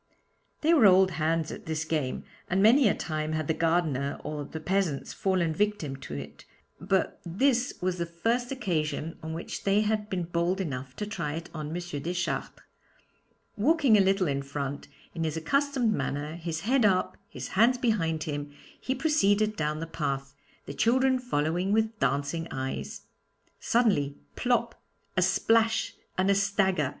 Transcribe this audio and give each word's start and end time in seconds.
They 0.61 0.73
were 0.73 0.87
old 0.87 1.11
hands 1.11 1.51
at 1.51 1.67
this 1.67 1.85
game, 1.85 2.23
and 2.49 2.59
many 2.63 2.87
a 2.89 2.95
time 2.95 3.33
had 3.33 3.47
the 3.47 3.53
gardener 3.53 4.19
or 4.23 4.43
the 4.45 4.59
peasants 4.59 5.13
fallen 5.13 5.53
victims 5.53 5.99
to 6.07 6.15
it, 6.15 6.43
but 6.79 7.21
this 7.23 7.75
was 7.83 7.99
the 7.99 8.07
first 8.07 8.51
occasion 8.51 9.19
on 9.21 9.33
which 9.33 9.63
they 9.63 9.81
had 9.81 10.09
been 10.09 10.23
bold 10.23 10.59
enough 10.59 10.95
to 10.95 11.05
try 11.05 11.33
it 11.35 11.51
on 11.53 11.67
M. 11.67 11.75
Deschartres. 11.75 12.49
Walking 13.55 13.95
a 13.95 14.01
little 14.01 14.27
in 14.27 14.41
front, 14.41 14.87
in 15.13 15.23
his 15.23 15.37
accustomed 15.37 15.93
manner, 15.93 16.33
his 16.33 16.61
head 16.61 16.83
up, 16.83 17.15
his 17.29 17.49
hands 17.49 17.77
behind 17.77 18.23
him, 18.23 18.51
he 18.79 18.95
proceeded 18.95 19.55
down 19.55 19.81
the 19.81 19.85
path, 19.85 20.33
the 20.65 20.73
children 20.73 21.19
following 21.19 21.71
with 21.71 21.99
dancing 21.99 22.47
eyes. 22.49 23.03
Suddenly 23.59 24.17
plop, 24.35 24.81
a 25.15 25.21
splash, 25.21 25.93
and 26.17 26.31
a 26.31 26.33
stagger! 26.33 26.89